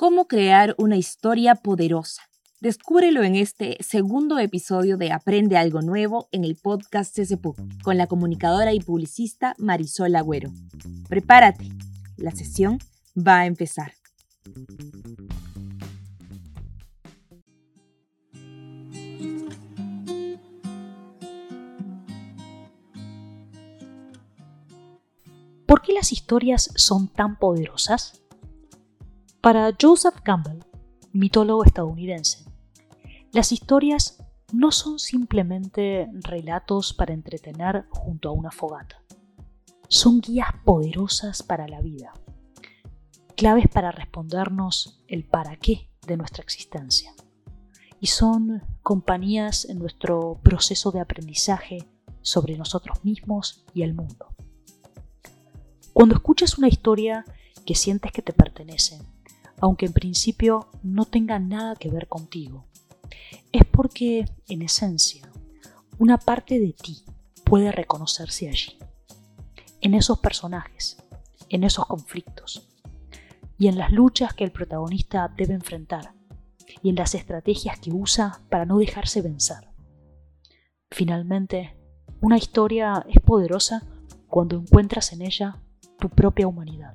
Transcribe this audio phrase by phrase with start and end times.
[0.00, 2.22] cómo crear una historia poderosa.
[2.58, 8.06] Descúbrelo en este segundo episodio de Aprende algo nuevo en el podcast CCPU con la
[8.06, 10.50] comunicadora y publicista Marisol Agüero.
[11.06, 11.68] Prepárate,
[12.16, 12.78] la sesión
[13.14, 13.92] va a empezar.
[25.66, 28.19] ¿Por qué las historias son tan poderosas?
[29.40, 30.58] Para Joseph Campbell,
[31.14, 32.44] mitólogo estadounidense,
[33.32, 34.22] las historias
[34.52, 39.02] no son simplemente relatos para entretener junto a una fogata.
[39.88, 42.12] Son guías poderosas para la vida,
[43.34, 47.14] claves para respondernos el para qué de nuestra existencia.
[47.98, 51.88] Y son compañías en nuestro proceso de aprendizaje
[52.20, 54.34] sobre nosotros mismos y el mundo.
[55.94, 57.24] Cuando escuchas una historia
[57.64, 59.00] que sientes que te pertenece,
[59.60, 62.66] aunque en principio no tenga nada que ver contigo.
[63.52, 65.30] Es porque, en esencia,
[65.98, 67.04] una parte de ti
[67.44, 68.78] puede reconocerse allí,
[69.80, 70.96] en esos personajes,
[71.48, 72.68] en esos conflictos,
[73.58, 76.14] y en las luchas que el protagonista debe enfrentar,
[76.82, 79.68] y en las estrategias que usa para no dejarse vencer.
[80.90, 81.76] Finalmente,
[82.22, 83.82] una historia es poderosa
[84.28, 85.60] cuando encuentras en ella
[85.98, 86.94] tu propia humanidad.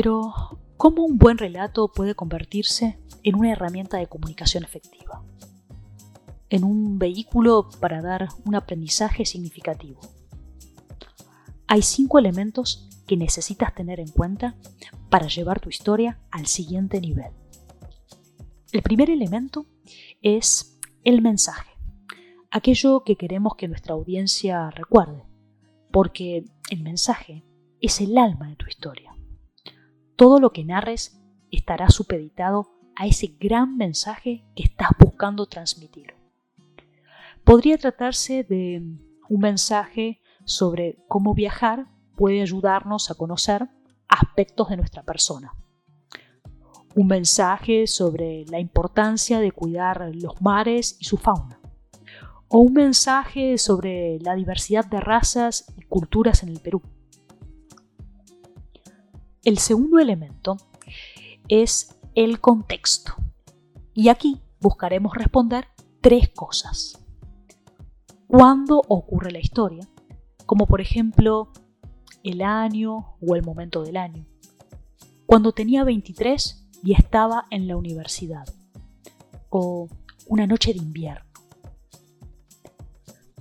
[0.00, 0.32] Pero,
[0.76, 5.24] ¿cómo un buen relato puede convertirse en una herramienta de comunicación efectiva?
[6.50, 9.98] En un vehículo para dar un aprendizaje significativo.
[11.66, 14.54] Hay cinco elementos que necesitas tener en cuenta
[15.10, 17.32] para llevar tu historia al siguiente nivel.
[18.70, 19.66] El primer elemento
[20.22, 21.72] es el mensaje,
[22.52, 25.24] aquello que queremos que nuestra audiencia recuerde,
[25.90, 27.42] porque el mensaje
[27.80, 29.07] es el alma de tu historia.
[30.18, 36.16] Todo lo que narres estará supeditado a ese gran mensaje que estás buscando transmitir.
[37.44, 38.82] Podría tratarse de
[39.28, 41.86] un mensaje sobre cómo viajar
[42.16, 43.68] puede ayudarnos a conocer
[44.08, 45.54] aspectos de nuestra persona.
[46.96, 51.60] Un mensaje sobre la importancia de cuidar los mares y su fauna.
[52.48, 56.82] O un mensaje sobre la diversidad de razas y culturas en el Perú.
[59.48, 60.58] El segundo elemento
[61.48, 63.14] es el contexto.
[63.94, 65.68] Y aquí buscaremos responder
[66.02, 67.02] tres cosas.
[68.26, 69.88] ¿Cuándo ocurre la historia?
[70.44, 71.50] Como por ejemplo
[72.22, 74.26] el año o el momento del año.
[75.24, 78.46] Cuando tenía 23 y estaba en la universidad.
[79.48, 79.88] O
[80.26, 81.24] una noche de invierno.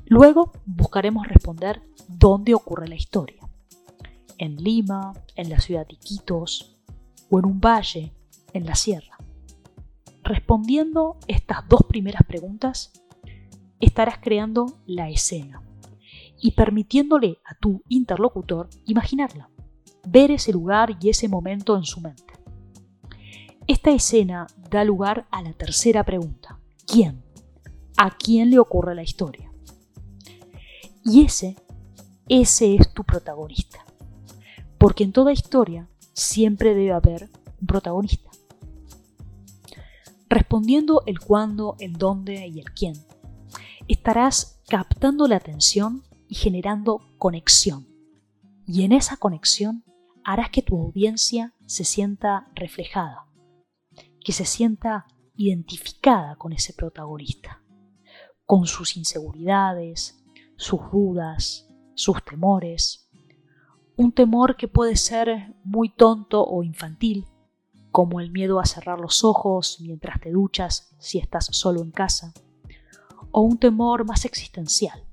[0.05, 3.46] Luego buscaremos responder dónde ocurre la historia
[4.37, 6.77] en Lima, en la ciudad de Iquitos
[7.29, 8.13] o en un valle,
[8.53, 9.17] en la sierra.
[10.23, 12.91] Respondiendo estas dos primeras preguntas,
[13.79, 15.61] estarás creando la escena
[16.39, 19.49] y permitiéndole a tu interlocutor imaginarla,
[20.07, 22.33] ver ese lugar y ese momento en su mente.
[23.67, 26.59] Esta escena da lugar a la tercera pregunta.
[26.85, 27.23] ¿Quién?
[27.97, 29.51] ¿A quién le ocurre la historia?
[31.03, 31.55] Y ese,
[32.29, 33.86] ese es tu protagonista
[34.77, 37.29] porque en toda historia siempre debe haber
[37.59, 38.29] un protagonista.
[40.29, 42.95] Respondiendo el cuándo, el dónde y el quién,
[43.87, 47.87] estarás captando la atención y generando conexión.
[48.65, 49.83] Y en esa conexión
[50.23, 53.27] harás que tu audiencia se sienta reflejada,
[54.19, 55.05] que se sienta
[55.35, 57.63] identificada con ese protagonista,
[58.45, 60.21] con sus inseguridades,
[60.57, 63.06] sus dudas, sus temores,
[63.97, 67.25] un temor que puede ser muy tonto o infantil,
[67.91, 72.31] como el miedo a cerrar los ojos mientras te duchas si estás solo en casa,
[73.31, 75.03] o un temor más existencial,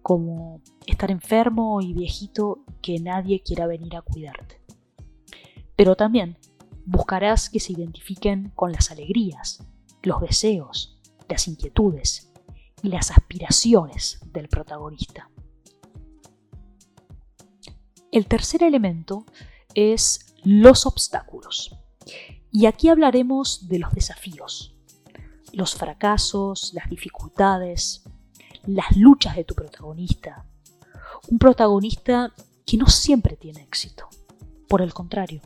[0.00, 4.62] como estar enfermo y viejito que nadie quiera venir a cuidarte.
[5.76, 6.38] Pero también
[6.86, 9.62] buscarás que se identifiquen con las alegrías,
[10.02, 10.98] los deseos,
[11.28, 12.32] las inquietudes
[12.82, 15.28] y las aspiraciones del protagonista.
[18.14, 19.26] El tercer elemento
[19.74, 21.76] es los obstáculos.
[22.52, 24.76] Y aquí hablaremos de los desafíos,
[25.52, 28.04] los fracasos, las dificultades,
[28.66, 30.46] las luchas de tu protagonista.
[31.28, 32.32] Un protagonista
[32.64, 34.08] que no siempre tiene éxito.
[34.68, 35.42] Por el contrario,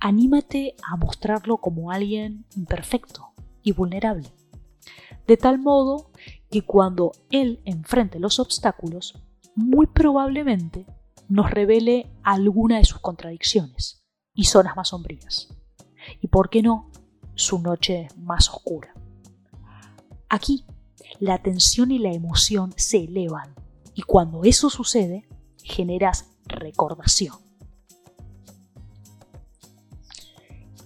[0.00, 4.32] anímate a mostrarlo como alguien imperfecto y vulnerable.
[5.26, 6.10] De tal modo
[6.50, 9.22] que cuando él enfrente los obstáculos,
[9.54, 10.86] muy probablemente
[11.28, 14.04] nos revele alguna de sus contradicciones
[14.34, 15.48] y zonas más sombrías.
[16.20, 16.90] Y por qué no,
[17.34, 18.94] su noche más oscura.
[20.28, 20.64] Aquí,
[21.20, 23.54] la tensión y la emoción se elevan
[23.94, 25.28] y cuando eso sucede,
[25.62, 27.36] generas recordación.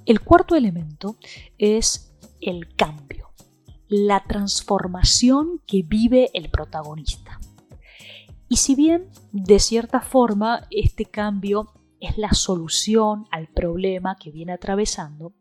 [0.04, 1.16] El cuarto elemento
[1.58, 3.30] es el cambio,
[3.88, 7.40] la transformación que vive el protagonista.
[8.48, 14.52] Y si bien de cierta forma este cambio es la solución al problema que viene
[14.52, 15.34] atravesando,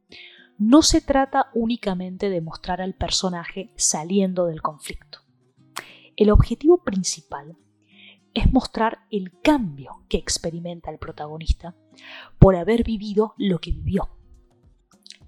[0.58, 5.20] no se trata únicamente de mostrar al personaje saliendo del conflicto.
[6.16, 7.58] El objetivo principal
[8.34, 11.76] es mostrar el cambio que experimenta el protagonista
[12.40, 14.10] por haber vivido lo que vivió.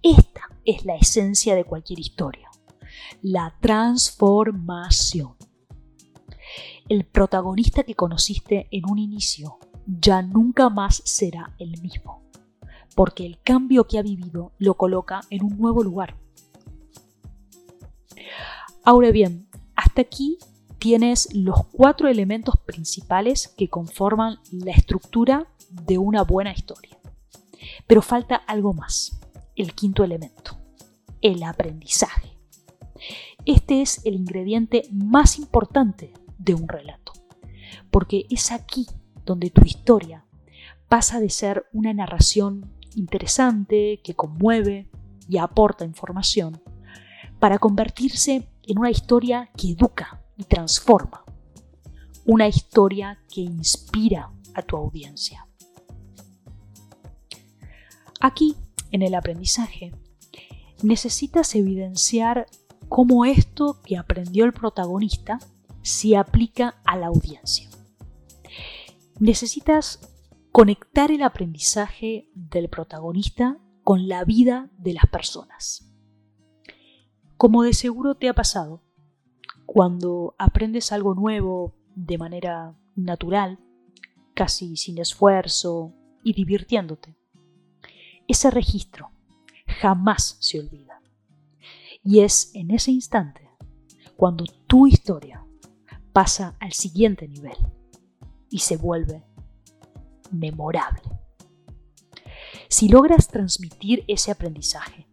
[0.02, 2.50] Esta es la esencia de cualquier historia,
[3.22, 5.36] la transformación.
[6.90, 12.28] El protagonista que conociste en un inicio ya nunca más será el mismo
[12.98, 16.18] porque el cambio que ha vivido lo coloca en un nuevo lugar.
[18.84, 20.40] Ahora bien, hasta aquí
[20.80, 26.98] tienes los cuatro elementos principales que conforman la estructura de una buena historia.
[27.86, 29.20] Pero falta algo más,
[29.56, 30.58] el quinto elemento,
[31.22, 32.36] el aprendizaje.
[33.46, 37.14] Este es el ingrediente más importante de un relato,
[37.92, 38.88] porque es aquí
[39.26, 40.26] donde tu historia
[40.88, 44.90] pasa de ser una narración interesante, que conmueve
[45.28, 46.62] y aporta información,
[47.40, 51.24] para convertirse en una historia que educa y transforma,
[52.26, 55.48] una historia que inspira a tu audiencia.
[58.20, 58.56] Aquí,
[58.92, 59.94] en el aprendizaje,
[60.82, 62.48] necesitas evidenciar
[62.90, 65.40] cómo esto que aprendió el protagonista
[65.88, 67.70] se aplica a la audiencia.
[69.20, 70.14] Necesitas
[70.52, 75.90] conectar el aprendizaje del protagonista con la vida de las personas.
[77.38, 78.84] Como de seguro te ha pasado,
[79.66, 83.60] cuando aprendes algo nuevo de manera natural,
[84.34, 87.16] casi sin esfuerzo y divirtiéndote,
[88.28, 89.12] ese registro
[89.80, 91.02] jamás se olvida.
[92.04, 93.50] Y es en ese instante
[94.18, 95.47] cuando tu historia
[96.18, 97.56] pasa al siguiente nivel
[98.50, 99.24] y se vuelve
[100.32, 101.04] memorable.
[102.70, 105.08] Si logras transmitir ese aprendizaje,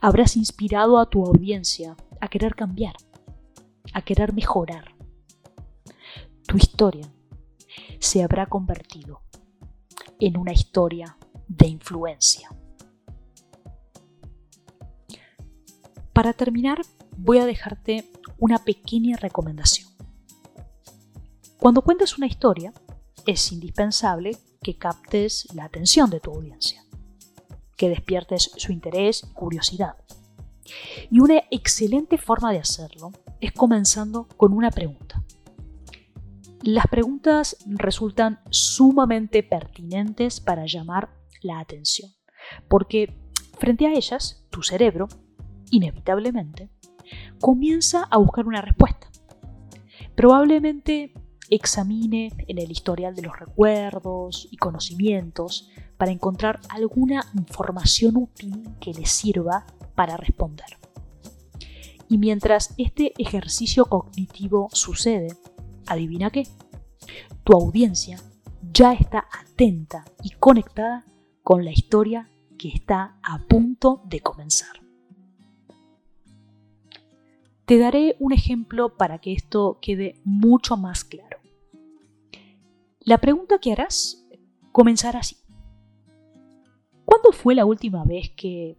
[0.00, 2.96] habrás inspirado a tu audiencia a querer cambiar,
[3.92, 4.96] a querer mejorar.
[6.48, 7.08] Tu historia
[8.00, 9.22] se habrá convertido
[10.18, 12.50] en una historia de influencia.
[16.12, 16.80] Para terminar,
[17.16, 19.95] voy a dejarte una pequeña recomendación.
[21.58, 22.72] Cuando cuentas una historia,
[23.26, 26.84] es indispensable que captes la atención de tu audiencia,
[27.76, 29.96] que despiertes su interés y curiosidad.
[31.10, 35.24] Y una excelente forma de hacerlo es comenzando con una pregunta.
[36.62, 41.10] Las preguntas resultan sumamente pertinentes para llamar
[41.42, 42.10] la atención,
[42.68, 43.16] porque
[43.58, 45.08] frente a ellas, tu cerebro,
[45.70, 46.70] inevitablemente,
[47.40, 49.08] comienza a buscar una respuesta.
[50.16, 51.12] Probablemente
[51.50, 58.92] examine en el historial de los recuerdos y conocimientos para encontrar alguna información útil que
[58.92, 60.78] le sirva para responder.
[62.08, 65.28] Y mientras este ejercicio cognitivo sucede,
[65.86, 66.46] adivina qué,
[67.44, 68.20] tu audiencia
[68.72, 71.04] ya está atenta y conectada
[71.42, 74.80] con la historia que está a punto de comenzar.
[77.66, 81.35] Te daré un ejemplo para que esto quede mucho más claro.
[83.06, 84.26] La pregunta que harás
[84.72, 85.36] comenzará así.
[87.04, 88.76] ¿Cuándo fue la última vez que...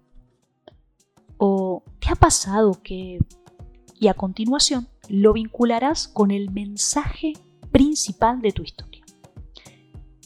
[1.38, 3.20] o te ha pasado que...
[3.98, 7.32] y a continuación lo vincularás con el mensaje
[7.72, 9.06] principal de tu historia?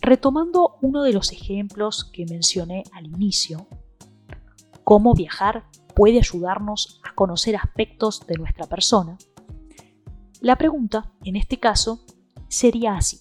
[0.01, 3.67] Retomando uno de los ejemplos que mencioné al inicio,
[4.83, 9.19] cómo viajar puede ayudarnos a conocer aspectos de nuestra persona,
[10.39, 12.03] la pregunta, en este caso,
[12.47, 13.19] sería así.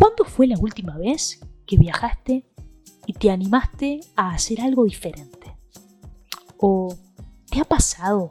[0.00, 2.50] ¿Cuándo fue la última vez que viajaste
[3.06, 5.58] y te animaste a hacer algo diferente?
[6.56, 6.96] ¿O
[7.50, 8.30] te ha pasado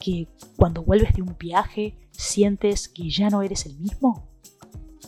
[0.00, 4.30] que cuando vuelves de un viaje sientes que ya no eres el mismo?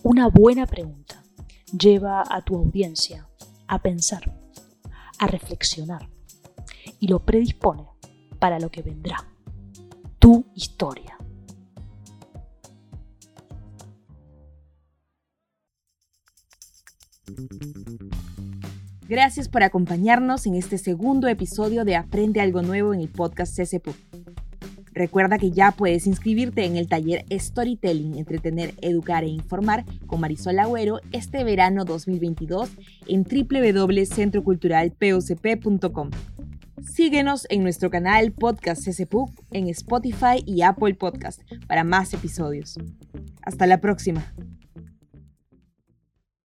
[0.02, 1.24] Una buena pregunta
[1.72, 3.26] lleva a tu audiencia
[3.66, 4.38] a pensar,
[5.18, 6.10] a reflexionar
[7.00, 7.86] y lo predispone
[8.38, 9.34] para lo que vendrá,
[10.18, 11.16] tu historia.
[19.08, 23.96] Gracias por acompañarnos en este segundo episodio de Aprende algo nuevo en el podcast CCPUC.
[24.94, 30.58] Recuerda que ya puedes inscribirte en el taller Storytelling, Entretener, Educar e Informar con Marisol
[30.58, 32.70] Agüero este verano 2022
[33.08, 36.10] en www.centroculturalpucp.com.
[36.82, 42.76] Síguenos en nuestro canal Podcast CCPUC en Spotify y Apple Podcast para más episodios.
[43.42, 44.34] Hasta la próxima.